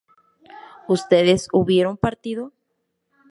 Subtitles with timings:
[0.87, 2.53] ¿ustedes hubieron partido?